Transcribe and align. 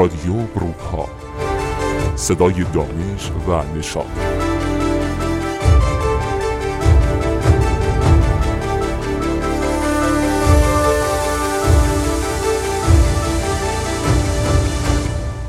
رادیو 0.00 0.32
بروکا 0.32 1.08
صدای 2.16 2.64
دانش 2.64 3.30
و 3.30 3.78
نشاط 3.78 4.06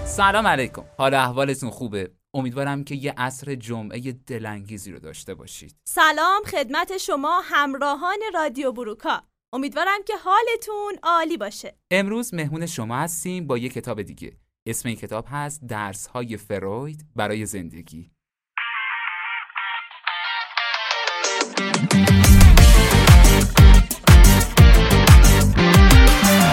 سلام 0.06 0.48
علیکم. 0.48 0.84
حال 0.98 1.14
احوالتون 1.14 1.70
خوبه؟ 1.70 2.12
امیدوارم 2.34 2.84
که 2.84 2.96
یه 2.96 3.14
عصر 3.18 3.56
جمعه 3.56 4.12
دلانگیزی 4.12 4.92
رو 4.92 5.00
داشته 5.00 5.34
باشید. 5.34 5.76
سلام 5.84 6.44
خدمت 6.44 6.98
شما 6.98 7.42
همراهان 7.44 8.20
رادیو 8.34 8.72
بروکا. 8.72 9.22
امیدوارم 9.54 10.04
که 10.08 10.14
حالتون 10.18 10.94
عالی 11.04 11.38
باشه. 11.38 11.76
امروز 11.92 12.34
مهمون 12.34 12.66
شما 12.66 12.98
هستیم 12.98 13.48
با 13.48 13.58
یه 13.58 13.70
کتاب 13.70 14.02
دیگه. 14.02 14.41
اسم 14.66 14.90
این 14.90 14.98
کتاب 14.98 15.26
هست 15.32 15.66
درس 15.68 16.08
های 16.08 16.38
فروید 16.38 17.06
برای 17.16 17.46
زندگی. 17.46 18.12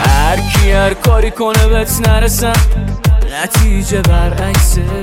هر 0.04 0.36
کی 0.36 0.70
هر 0.70 0.94
کاری 0.94 1.30
کنه 1.30 1.68
بهت 1.68 2.08
نرسم. 2.08 2.52
نتیجه 3.42 4.02
برعکسه. 4.02 5.02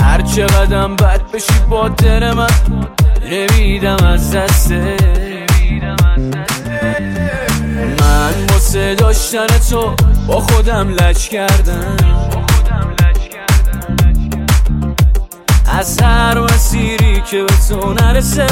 هر 0.00 0.22
چقدرم 0.22 0.96
بد 0.96 1.30
بشی 1.32 1.60
با 1.70 1.88
من 2.36 2.46
نمیدم 3.30 4.04
از 4.04 4.34
دسته. 4.34 5.21
واسه 8.72 8.94
داشتن 8.94 9.46
تو 9.70 9.94
با 10.26 10.40
خودم 10.40 10.88
لج 10.88 11.28
کردم. 11.28 11.96
از 15.78 16.00
هر 16.02 16.38
مسیری 16.38 17.22
که 17.30 17.42
به 17.42 17.54
تو 17.68 17.92
نرسه 17.92 18.46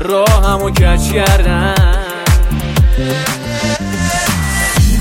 راهمو 0.00 0.70
کج 0.70 1.12
کردم. 1.12 1.74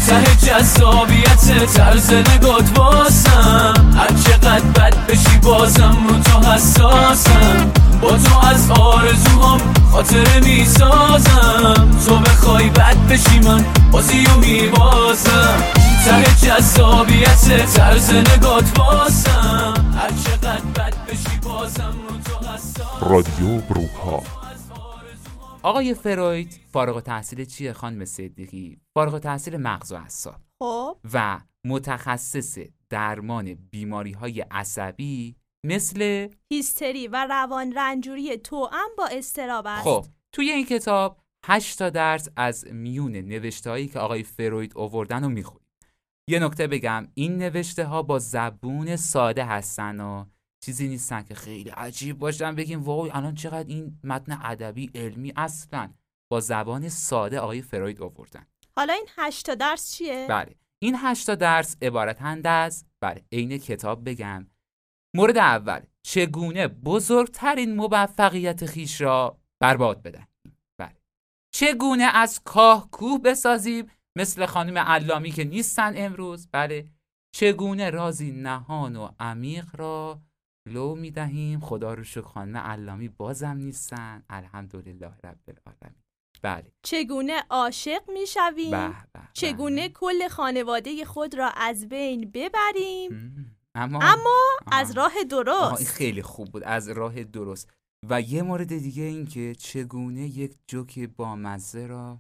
ته 0.08 0.48
جذابیت 0.48 1.74
طرز 1.76 2.14
نگات 2.14 2.78
واسم 2.78 3.74
هر 3.98 4.08
چقدر 4.08 4.60
بد 4.60 5.06
بشی 5.08 5.38
بازم 5.44 5.98
رو 6.10 6.20
تو 6.20 6.52
حساسم. 6.52 7.72
با 8.02 8.18
تو 8.18 8.48
از 8.48 8.72
آرزوهام 8.72 9.74
خاطره 9.92 10.40
می‌سازم. 10.40 12.00
تو 12.06 12.20
بخوای 12.20 12.70
بد 12.70 13.08
بشی 13.10 13.40
من 13.40 13.66
بازی 13.92 14.26
و 14.26 14.38
میبازم. 14.38 15.64
ته 16.06 16.48
جذابیت 16.48 17.66
طرز 17.76 18.14
نگات 18.14 18.80
واسم 18.80 19.74
هر 19.98 20.10
چقدر 20.10 20.62
بد 20.76 21.06
بشی 21.08 21.40
بازم 21.44 21.96
رو 22.10 22.18
تو 22.18 22.48
حساسم 22.48 23.10
رادیو 23.10 23.62
بروکا. 23.62 24.24
آقای 25.64 25.94
فروید 25.94 26.60
فارغ 26.74 27.00
تحصیل 27.00 27.46
چیه 27.46 27.74
خانم 27.74 28.06
صدیقی؟ 28.06 28.78
فارغ 28.96 29.20
تحصیل 29.20 29.58
مغز 29.58 29.92
و 29.92 29.96
اعصاب. 29.96 30.36
خب. 30.60 30.98
و 31.14 31.40
متخصص 31.66 32.58
درمان 32.90 33.54
بیماری 33.72 34.12
های 34.12 34.42
عصبی 34.52 35.36
مثل 35.66 36.28
هیستری 36.52 37.08
و 37.08 37.28
روان 37.30 37.74
رنجوری 37.74 38.38
توأم 38.38 38.90
با 38.98 39.08
استراب 39.08 39.66
است. 39.68 39.84
خب 39.84 40.06
توی 40.32 40.50
این 40.50 40.66
کتاب 40.66 41.20
8 41.46 41.80
تا 41.80 41.90
درس 41.90 42.28
از 42.36 42.68
میون 42.68 43.12
نوشته 43.12 43.70
هایی 43.70 43.88
که 43.88 44.00
آقای 44.00 44.24
فروید 44.24 44.74
آوردن 44.76 45.24
رو 45.24 45.30
می‌خونیم. 45.30 45.68
یه 46.30 46.40
نکته 46.40 46.68
بگم 46.68 47.08
این 47.14 47.38
نوشته 47.38 47.86
ها 47.86 48.04
با 48.04 48.20
زبون 48.20 48.96
ساده 48.96 49.46
هستن 49.46 50.00
و 50.00 50.26
چیزی 50.66 50.88
نیستن 50.88 51.24
که 51.24 51.36
خیلی 51.36 51.70
عجیب 51.70 52.20
باشن. 52.20 52.56
بگیم 52.56 52.84
وای 52.84 53.12
الان 53.12 53.36
چقدر 53.36 53.68
این 53.68 54.00
متن 54.04 54.40
ادبی 54.44 54.92
علمی 54.96 55.34
اصلا 55.36 55.94
با 56.32 56.40
زبان 56.40 56.90
ساده 56.90 57.40
آقای 57.40 57.62
فروید 57.62 58.02
آوردن. 58.02 58.46
حالا 58.76 58.94
این 58.94 59.08
هشت 59.18 59.46
تا 59.46 59.56
درس 59.56 59.92
چیه؟ 59.92 60.26
بله 60.30 60.56
این 60.82 60.96
هشتا 60.98 61.36
درس 61.36 61.78
عبارتند 61.82 62.48
از 62.48 62.86
بله 63.02 63.24
عین 63.32 63.58
کتاب 63.58 64.10
بگم. 64.10 64.48
مورد 65.16 65.38
اول 65.38 65.80
چگونه 66.02 66.68
بزرگترین 66.68 67.76
موفقیت 67.76 68.66
خیش 68.66 69.02
را 69.02 69.38
برباد 69.60 70.02
بدهیم؟ 70.02 70.28
بله. 70.78 70.96
چگونه 71.52 72.04
از 72.04 72.42
کاه 72.44 72.92
کوه 72.92 73.22
بسازیم؟ 73.22 73.92
مثل 74.16 74.46
خانم 74.46 74.78
علامی 74.78 75.32
که 75.32 75.44
نیستن 75.44 75.94
امروز. 75.96 76.48
بله. 76.52 76.86
چگونه 77.36 77.90
رازی 77.90 78.32
نهان 78.32 78.96
و 78.96 79.10
عمیق 79.20 79.76
را 79.76 80.22
لو 80.68 80.96
می 80.96 81.12
دهیم 81.12 81.60
خدا 81.60 81.94
رو 81.94 82.04
شکر 82.04 82.22
خانم 82.22 82.58
علامی 82.58 83.08
بازم 83.08 83.58
نیستن. 83.58 84.24
الحمدلله 84.30 85.08
رب 85.24 85.40
العالمین. 85.48 86.04
بله. 86.42 86.72
چگونه 86.84 87.44
عاشق 87.50 88.10
می‌شویم؟ 88.10 88.72
به 88.72 88.90
به 89.14 89.20
چگونه 89.34 89.82
بله. 89.82 89.90
کل 89.90 90.28
خانواده 90.28 91.06
خود 91.06 91.36
را 91.36 91.50
از 91.50 91.90
بین 91.90 92.32
ببریم؟ 92.34 93.14
مم. 93.14 93.56
اما 93.80 94.00
اما. 94.02 94.36
از 94.72 94.98
راه 94.98 95.06
آها، 95.06 95.18
این 95.20 95.28
درست 95.28 95.88
خیلی 95.94 96.22
خوب 96.22 96.48
بود 96.52 96.64
از 96.64 96.90
راه 96.90 97.24
درست. 97.24 97.70
و 98.10 98.22
یه 98.22 98.42
مورد 98.42 98.68
دیگه 98.68 99.04
این 99.04 99.26
که 99.26 99.56
چگونه 99.56 100.22
یک 100.22 100.56
جوک 100.68 101.00
با 101.00 101.36
مزه 101.36 101.88
را 101.88 102.20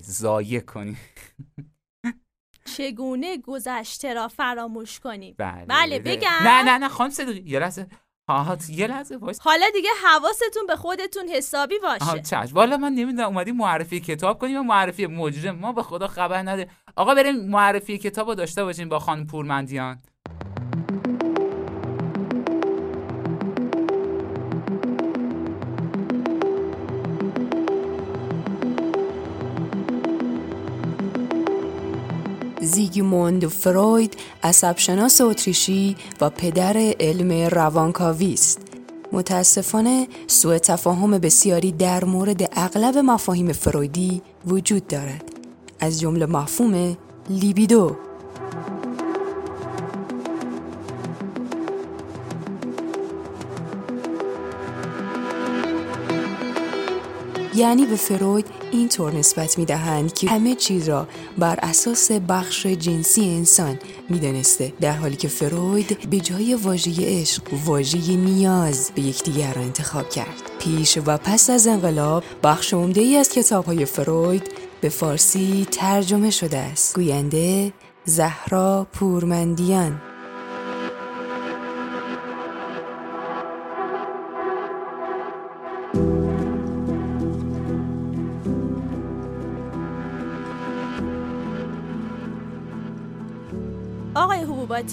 ضایع 0.00 0.60
کنیم. 0.60 0.98
چگونه 2.76 3.38
گذشته 3.38 4.14
را 4.14 4.28
فراموش 4.28 5.00
کنیم؟ 5.00 5.34
بله. 5.38 5.66
بله، 5.66 5.98
بگم. 5.98 6.28
نه 6.42 6.62
نه 6.62 6.78
نه 6.78 6.88
خانم 6.88 7.10
صدقی 7.10 7.42
یه 7.46 7.58
لحظه. 7.58 7.86
آها 8.28 8.58
یه 8.68 8.86
لحظه 8.86 9.16
وایس. 9.16 9.40
حالا 9.40 9.66
دیگه 9.74 9.88
حواستون 10.04 10.66
به 10.66 10.76
خودتون 10.76 11.28
حسابی 11.28 11.74
آها 11.84 12.12
باشه 12.12 12.22
چشم. 12.22 12.54
والا 12.54 12.76
من 12.76 12.92
نمی‌دونم 12.92 13.28
اومدیم 13.28 13.56
معرفی 13.56 14.00
کتاب 14.00 14.38
کنیم 14.38 14.54
یا 14.54 14.62
معرفی 14.62 15.06
مجرم؟ 15.06 15.54
ما 15.56 15.72
به 15.72 15.82
خدا 15.82 16.08
خبر 16.08 16.42
نده 16.42 16.70
آقا 16.96 17.14
بریم 17.14 17.50
معرفی 17.50 17.98
کتاب 17.98 18.28
رو 18.28 18.34
داشته 18.34 18.64
باشیم 18.64 18.88
با 18.88 18.98
خانم 18.98 19.26
پورمندیان. 19.26 20.02
زیگموند 32.64 33.46
فروید 33.46 34.16
عصبشناس 34.42 35.20
اتریشی 35.20 35.96
و 36.20 36.30
پدر 36.30 36.76
علم 37.00 37.48
روانکاوی 37.48 38.32
است. 38.32 38.60
متاسفانه 39.12 40.08
سوء 40.26 40.58
تفاهم 40.58 41.18
بسیاری 41.18 41.72
در 41.72 42.04
مورد 42.04 42.48
اغلب 42.52 42.98
مفاهیم 42.98 43.52
فرویدی 43.52 44.22
وجود 44.46 44.86
دارد. 44.86 45.24
از 45.80 46.00
جمله 46.00 46.26
مفهوم 46.26 46.96
لیبیدو 47.30 47.96
یعنی 57.56 57.86
به 57.86 57.96
فروید 57.96 58.46
اینطور 58.72 59.12
نسبت 59.12 59.58
می 59.58 59.64
دهند 59.64 60.14
که 60.14 60.30
همه 60.30 60.54
چیز 60.54 60.88
را 60.88 61.06
بر 61.38 61.58
اساس 61.62 62.10
بخش 62.12 62.66
جنسی 62.66 63.24
انسان 63.24 63.78
می 64.08 64.18
دانسته 64.18 64.72
در 64.80 64.92
حالی 64.92 65.16
که 65.16 65.28
فروید 65.28 66.10
به 66.10 66.20
جای 66.20 66.54
واژه 66.54 66.92
عشق 67.20 67.42
واژه 67.64 68.16
نیاز 68.16 68.90
به 68.94 69.02
یکدیگر 69.02 69.54
را 69.54 69.62
انتخاب 69.62 70.08
کرد. 70.08 70.42
پیش 70.58 70.98
و 71.06 71.16
پس 71.16 71.50
از 71.50 71.66
انقلاب 71.66 72.24
بخش 72.42 72.74
عمده 72.74 73.00
ای 73.00 73.16
از 73.16 73.28
کتاب 73.28 73.64
های 73.64 73.84
فروید 73.84 74.48
به 74.80 74.88
فارسی 74.88 75.66
ترجمه 75.70 76.30
شده 76.30 76.58
است. 76.58 76.94
گوینده 76.94 77.72
زهرا 78.04 78.86
پورمندیان. 78.92 80.00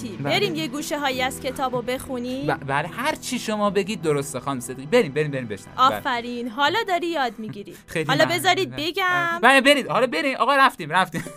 بله. 0.00 0.22
بریم 0.22 0.54
یه 0.54 0.68
گوشه 0.68 0.98
هایی 0.98 1.22
از 1.22 1.40
کتاب 1.40 1.74
رو 1.76 1.82
بخونیم. 1.82 2.46
ب- 2.46 2.64
بله 2.66 2.88
هر 2.88 3.14
چی 3.14 3.38
شما 3.38 3.70
بگید 3.70 4.02
درسته 4.02 4.40
خانم 4.40 4.60
صدقی 4.60 4.86
بریم 4.86 5.12
بریم 5.12 5.30
بریم 5.30 5.46
بشنویم. 5.48 5.74
بله. 5.88 5.96
آفرین. 5.98 6.48
حالا 6.48 6.78
داری 6.88 7.06
یاد 7.06 7.38
می‌گیری. 7.38 7.74
خیلی 7.86 8.08
حالا. 8.08 8.24
بذارید 8.26 8.70
بگم. 8.76 9.38
بله 9.42 9.60
برید. 9.60 9.86
حالا 9.86 10.06
برید 10.06 10.36
آقا 10.36 10.56
رفتیم 10.56 10.90
رفتیم. 10.90 11.24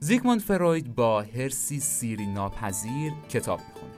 زیگموند 0.00 0.40
فروید 0.40 0.94
با 0.94 1.22
هرسی 1.22 1.80
سیری 1.80 2.26
ناپذیر 2.26 3.12
کتاب 3.28 3.60
می‌خونه 3.68 3.92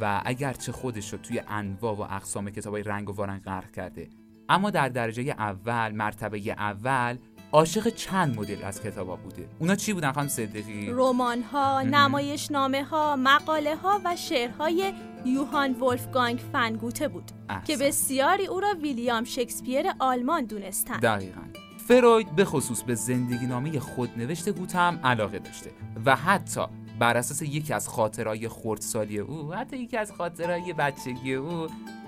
و 0.00 0.22
اگرچه 0.24 0.72
خودش 0.72 1.12
رو 1.12 1.18
توی 1.18 1.40
انواع 1.48 1.94
و 1.96 2.00
اقسام 2.00 2.50
کتابای 2.50 2.82
رنگ 2.82 3.10
و 3.10 3.12
وارنگ 3.12 3.42
غرق 3.42 3.70
کرده 3.70 4.08
اما 4.52 4.70
در 4.70 4.88
درجه 4.88 5.22
اول 5.22 5.92
مرتبه 5.92 6.38
اول 6.38 7.16
عاشق 7.52 7.88
چند 7.88 8.36
مدل 8.36 8.64
از 8.64 8.82
کتابا 8.82 9.16
بوده 9.16 9.48
اونا 9.58 9.74
چی 9.74 9.92
بودن 9.92 10.12
خانم 10.12 10.28
صدیقی 10.28 10.90
رمان 10.90 11.42
ها، 11.42 11.82
نمایشنامه 11.82 12.84
ها، 12.84 13.16
مقاله 13.16 13.76
ها 13.76 14.00
و 14.04 14.16
شعرهای 14.16 14.92
یوهان 15.24 15.80
ولفگانگ 15.80 16.40
فنگوته 16.52 17.08
بود 17.08 17.30
احسن. 17.48 17.64
که 17.64 17.76
بسیاری 17.76 18.46
او 18.46 18.60
را 18.60 18.74
ویلیام 18.82 19.24
شکسپیر 19.24 19.86
آلمان 19.98 20.44
دونستند. 20.44 21.00
دقیقا 21.00 21.42
فروید 21.88 22.36
به 22.36 22.44
خصوص 22.44 22.82
به 22.82 22.94
زندگی 22.94 23.46
نامه 23.46 23.80
خودنوشت 23.80 24.48
گوته 24.48 24.78
هم 24.78 25.00
علاقه 25.04 25.38
داشته 25.38 25.70
و 26.04 26.16
حتی 26.16 26.60
بر 27.02 27.16
اساس 27.16 27.42
یکی 27.42 27.74
از 27.74 27.88
خاطرهای 27.88 28.48
خردسالی 28.48 29.18
او 29.18 29.54
حتی 29.54 29.76
یکی 29.76 29.96
از 29.96 30.12
خاطرهای 30.12 30.72
بچگی 30.72 31.34
او 31.34 31.66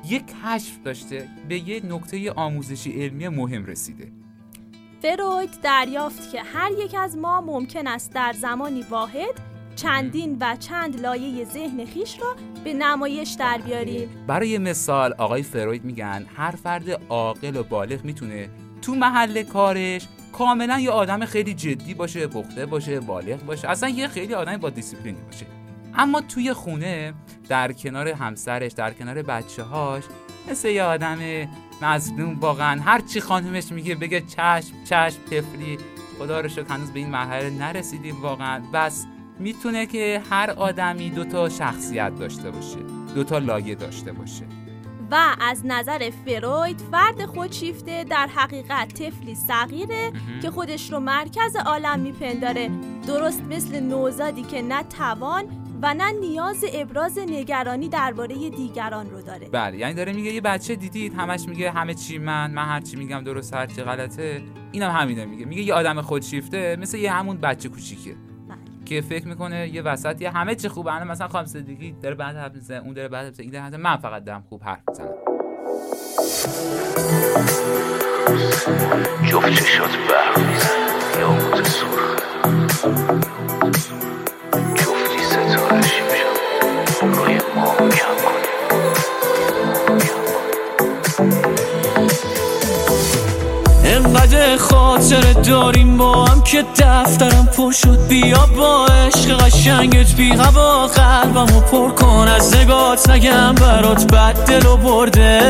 یک 0.09 0.23
کشف 0.45 0.79
داشته 0.85 1.29
به 1.49 1.69
یه 1.69 1.87
نکته 1.87 2.33
آموزشی 2.33 3.03
علمی 3.03 3.29
مهم 3.29 3.67
رسیده. 3.67 4.13
فروید 5.03 5.51
دریافت 5.63 6.33
که 6.33 6.43
هر 6.43 6.71
یک 6.79 6.95
از 6.95 7.17
ما 7.17 7.41
ممکن 7.41 7.87
است 7.87 8.13
در 8.13 8.33
زمانی 8.33 8.83
واحد 8.91 9.35
چندین 9.77 10.37
و 10.41 10.57
چند 10.57 11.01
لایه 11.01 11.45
ذهن 11.45 11.85
خیش 11.85 12.21
را 12.21 12.37
به 12.65 12.75
نمایش 12.75 13.31
در 13.31 13.59
بیاریم. 13.59 14.09
برای 14.27 14.59
مثال 14.59 15.15
آقای 15.19 15.43
فروید 15.43 15.85
میگن 15.85 16.27
هر 16.37 16.51
فرد 16.51 16.91
عاقل 17.09 17.57
و 17.57 17.63
بالغ 17.63 18.05
می‌تونه 18.05 18.49
تو 18.83 18.95
محل 18.95 19.43
کارش 19.43 20.09
کاملا 20.39 20.79
یه 20.79 20.91
آدم 20.91 21.25
خیلی 21.25 21.55
جدی 21.55 21.95
باشه 21.95 22.27
پخته 22.27 22.67
باشه 22.67 23.01
بالغ 23.01 23.45
باشه. 23.47 23.71
اصلا 23.71 23.89
یه 23.89 24.09
خیلی 24.09 24.35
آدم 24.35 24.57
با 24.57 24.71
دیسیپلینی 24.71 25.19
باشه. 25.27 25.47
اما 25.95 26.21
توی 26.21 26.53
خونه 26.53 27.15
در 27.49 27.73
کنار 27.73 28.09
همسرش 28.09 28.73
در 28.73 28.93
کنار 28.93 29.23
بچه 29.23 29.63
هاش 29.63 30.05
مثل 30.51 30.69
یه 30.69 30.83
آدم 30.83 31.19
مظلوم 31.83 32.41
واقعا. 32.41 32.81
هر 32.81 33.01
چی 33.01 33.21
خانمش 33.21 33.73
میگه 33.73 33.95
بگه 33.95 34.21
چشم 34.21 34.85
چشم 34.85 35.25
تفلی. 35.31 35.79
خدا 36.19 36.41
رو 36.41 36.49
شکر 36.49 36.67
هنوز 36.69 36.91
به 36.91 36.99
این 36.99 37.09
مرحله 37.09 37.51
نرسیدیم 37.51 38.23
واقعا. 38.23 38.63
بس 38.75 39.07
می‌تونه 39.39 39.87
که 39.87 40.23
هر 40.31 40.51
آدمی 40.51 41.11
دوتا 41.11 41.49
شخصیت 41.49 42.13
داشته 42.19 42.51
باشه 42.51 42.79
دوتا 43.15 43.39
لایه 43.39 43.75
داشته 43.75 44.13
باشه. 44.13 44.45
و 45.11 45.37
از 45.41 45.63
نظر 45.65 46.11
فروید 46.25 46.83
فرد 46.93 47.27
خودشیفته 47.27 48.05
در 48.05 48.27
حقیقت 48.27 48.95
طفلی 48.95 49.35
صغیره 49.35 50.13
که 50.43 50.51
خودش 50.51 50.93
رو 50.93 51.01
مرکز 51.01 51.57
عالم 51.67 52.01
میپنداره. 52.01 52.71
درست 53.07 53.43
مثل 53.43 53.81
نوزادی 53.81 54.43
که 54.43 54.63
نه 54.63 54.83
توان 54.83 55.45
و 55.83 55.95
نه 55.95 56.13
نیاز 56.21 56.65
ابراز 56.73 57.19
نگرانی 57.19 57.89
درباره 57.89 58.51
دیگران 58.51 59.11
رو 59.11 59.23
داره. 59.23 59.49
بله 59.49 59.79
یعنی 59.79 59.95
داره 59.95 60.13
میگه 60.13 60.33
یه 60.33 60.41
بچه 60.41 60.77
دیدید 60.77 61.15
همش 61.15 61.49
میگه 61.49 61.71
همه 61.71 61.95
چی 61.95 62.19
من 62.19 62.51
من 62.51 62.65
هر 62.65 62.81
چی 62.81 62.97
میگم 62.97 63.25
درست 63.25 63.55
هر 63.55 63.67
چی 63.67 63.83
غلطه. 63.83 64.43
اینم 64.73 64.91
همینه 64.91 65.25
میگه. 65.25 65.45
میگه 65.45 65.63
یه 65.63 65.75
آدم 65.75 66.01
خودشیفته 66.01 66.77
مثل 66.81 66.99
یه 66.99 67.13
همون 67.13 67.37
بچه 67.37 67.69
کوچیکه. 67.69 68.17
که 68.85 69.01
فکر 69.01 69.29
می‌کنه 69.29 69.69
یه 69.69 69.83
وسط 69.83 70.23
یه 70.23 70.31
همه 70.31 70.55
چی 70.55 70.69
خوبه. 70.69 70.95
الان 70.95 71.09
مثلا 71.09 71.29
خانم 71.29 71.47
صدیقی 71.47 71.97
داره 72.03 72.15
بعد 72.15 72.37
حرف 72.37 72.55
می‌زنه 72.55 72.79
اون 72.79 72.95
داره 72.95 73.09
بعد 73.09 73.27
حرف 73.27 73.41
این 73.41 73.51
داره 73.51 73.77
من 73.77 73.97
فقط 73.97 74.25
دارم 74.25 74.45
خوب 74.49 74.63
حرف 74.63 74.81
می‌زنم. 74.89 75.15
جفت 79.31 79.55
چشات 79.55 79.91
برق 80.11 80.39
میزن 80.39 81.21
یاقوت 81.21 81.69
سرخ. 81.69 82.21
جفتی 84.75 85.19
ستاره 85.25 85.83
شیمشم 85.83 87.13
روی 87.13 87.35
ما 87.57 87.77
کم 87.77 88.24
انقدر 93.85 94.57
خاطر 94.57 95.33
داریم 95.33 95.97
با 95.97 96.25
هم 96.25 96.43
که 96.43 96.65
دفترم 96.79 97.49
پر 97.57 97.73
شد. 97.73 98.07
بیا 98.09 98.49
با 98.57 98.87
عشق 98.87 99.45
قشنگت 99.45 100.15
بی 100.15 100.31
هوا 100.31 100.87
قلبمو 100.87 101.61
پر 101.61 101.91
کن. 101.91 102.29
از 102.29 102.57
نگات 102.57 103.11
نگم 103.11 103.55
برات 103.55 104.13
بد 104.13 104.45
دل 104.47 104.67
و 104.67 104.77
برده. 104.77 105.41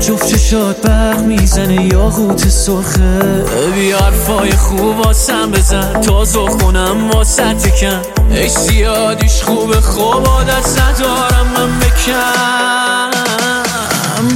جفت 0.00 0.26
چشات 0.26 0.82
برق 0.82 1.18
می‌زنه 1.18 1.86
یا 1.86 2.08
غوت 2.08 2.48
سرخه. 2.48 3.44
بیا 3.74 3.98
حرفای 3.98 4.52
خوب 4.52 4.98
واسم 5.06 5.50
بزن 5.50 6.00
تا 6.00 6.24
خونم 6.24 7.10
واسه 7.10 7.54
تکن 7.54 8.00
ای 8.30 8.48
زیادیش 8.48 9.42
خوبه 9.42 9.80
خوب 9.80 10.26
عادت 10.26 10.80
ندارم 10.80 11.46
من 11.56 11.78
بکن 11.78 13.08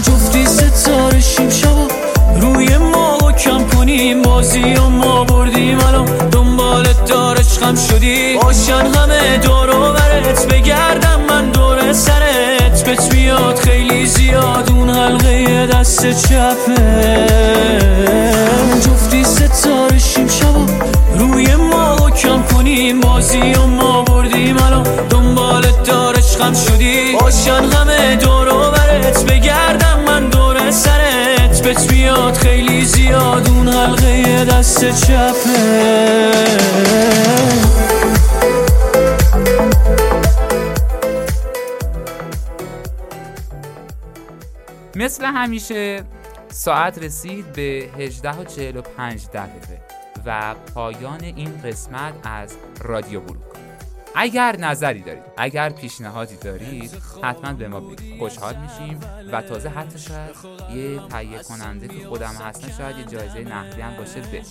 جفتی 0.03 0.47
ستاره 0.47 1.21
شیم 1.21 1.51
شبا. 1.51 2.02
روی 2.55 2.77
ما 2.77 3.19
و 3.19 3.33
کم 3.33 3.67
کنیم 3.67 4.23
بازی 4.23 4.75
و 4.75 4.89
ما 4.89 5.25
بردیم 5.25 5.79
الان. 5.81 6.05
دنبالت 6.05 7.05
دار 7.05 7.39
عشقم 7.39 7.75
شدی 7.75 8.39
باشن 8.43 8.87
همه 8.87 9.39
دور 9.39 9.71
و 9.71 9.93
برت. 9.93 10.47
بگردم 10.47 11.21
من 11.29 11.51
دور 11.51 11.93
سرت. 11.93 12.85
بهت 12.85 13.15
میاد 13.15 13.59
خیلی 13.59 14.07
زیاد. 14.07 14.71
اون 14.71 14.91
حلقه 14.91 15.67
دست 15.67 16.27
چپه. 16.29 17.27
جفتی 18.85 19.25
ستاره 19.25 19.99
شیم 19.99 20.29
شبا. 20.29 20.67
روی 21.19 21.55
ما 21.57 21.97
و 21.97 22.11
کم 22.11 22.43
کنیم 22.43 23.01
بازی 23.01 23.55
و 23.55 23.67
ما 23.67 24.03
بردیم 24.03 24.57
الان. 24.63 24.83
دنبالت 25.11 25.83
دار 25.83 26.17
عشقم 26.17 26.55
شدی 26.55 27.17
باشن 27.21 27.65
همه 27.65 28.17
دور 28.17 28.49
دست 34.73 35.07
چپه. 35.07 36.33
مثل 44.97 45.25
همیشه 45.25 46.05
ساعت 46.49 46.99
رسید 46.99 47.53
به 47.53 47.89
18 47.99 48.31
و 48.31 48.45
45 48.45 49.27
دقیقه 49.27 49.81
و 50.27 50.55
پایان 50.75 51.21
این 51.25 51.61
قسمت 51.65 52.15
از 52.25 52.57
رادیو 52.81 53.21
بروک. 53.21 53.52
اگر 54.15 54.57
نظری 54.57 55.01
دارید 55.01 55.23
اگر 55.37 55.71
پیشنهادی 55.71 56.37
دارید 56.37 56.91
حتما 57.23 57.53
به 57.53 57.69
ما 57.69 57.81
بگید. 57.81 58.19
خوشحال 58.19 58.55
میشیم 58.57 59.01
و 59.33 59.43
تازه 59.43 59.69
حتی 59.69 59.99
شاید 59.99 60.35
یه 60.75 61.01
تهیه 61.09 61.39
کننده 61.43 61.89
که 61.89 62.07
خودم 62.07 62.35
هستم 62.41 62.69
شاید 62.79 62.99
یه 62.99 63.05
جایزه 63.05 63.41
نقدی 63.41 63.81
هم 63.81 63.97
باشه 63.97 64.21
به 64.21 64.43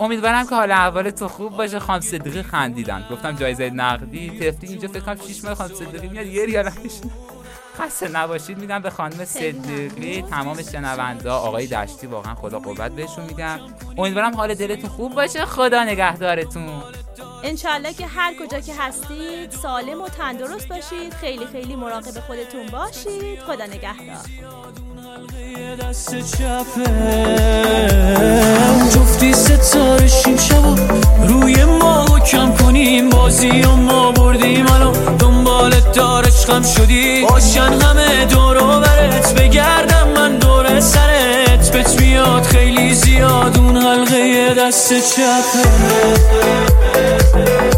امیدوارم 0.00 0.46
که 0.46 0.54
حال 0.54 0.70
احوال 0.72 1.10
تو 1.10 1.28
خوب 1.28 1.56
باشه. 1.56 1.78
خانم 1.78 2.00
صدیقی 2.00 2.42
خندیدن. 2.42 3.04
گفتم 3.10 3.36
جایزه 3.36 3.70
نقدی 3.70 4.40
تفتی 4.40 4.66
اینجا 4.66 4.88
فکر 4.88 5.00
کنم 5.00 5.16
6 5.28 5.44
ماه 5.44 5.54
خانم 5.54 5.74
صدیقی 5.74 6.08
میاد 6.08 6.26
یه 6.26 6.46
ریال. 6.46 6.70
خسته 7.78 8.08
نباشید. 8.08 8.58
میدم 8.58 8.82
به 8.82 8.90
خانم 8.90 9.24
صدیقی 9.24 10.22
تمام 10.22 10.62
شنونده 10.62 11.30
آقای 11.30 11.66
دشتی 11.66 12.06
واقعا 12.06 12.34
خدا 12.34 12.58
قوت 12.58 12.92
بهشون 12.92 13.24
میدم 13.24 13.60
امیدوارم 13.98 14.34
حال 14.34 14.54
دلتون 14.54 14.90
خوب 14.90 15.14
باشه. 15.14 15.44
خدا 15.44 15.84
نگهدارتون. 15.84 16.82
انشالله 17.44 17.92
که 17.92 18.06
هر 18.06 18.34
کجا 18.34 18.60
که 18.60 18.72
هستید 18.78 19.50
سالم 19.62 20.00
و 20.00 20.08
تندرست 20.08 20.68
باشید. 20.68 21.14
خیلی 21.20 21.46
خیلی 21.46 21.76
مراقب 21.76 22.20
خودتون 22.26 22.66
باشید. 22.72 23.40
خدا 23.46 23.66
نگهدار. 23.66 24.16
دست 25.80 26.36
چپه 26.36 26.84
جفتی 28.94 29.32
ستاره 29.32 30.08
شیم 30.08 30.36
شبا 30.36 30.74
روی 31.26 31.64
ما 31.64 32.04
و 32.04 32.18
کم 32.18 32.54
کنیم. 32.54 33.10
بازی 33.10 33.62
و 33.62 33.70
ما 33.70 34.12
بردیم 34.12 34.66
الان. 34.72 35.16
دنبالت 35.16 35.92
دار 35.92 36.26
عشقم 36.26 36.62
شدی 36.62 37.22
باشن 37.30 37.72
همه 37.72 38.24
دور 38.24 38.80
برت. 38.80 39.34
بگردم 39.34 40.08
من 40.08 40.38
دور 40.38 40.80
سرت. 40.80 41.72
بهت 41.72 42.00
میاد 42.00 42.42
خیلی 42.42 42.94
زیاد. 42.94 43.58
اون 43.58 43.76
حلقه 43.76 44.54
دست 44.54 44.92
چپه. 45.14 46.87
Yeah. 47.38 47.77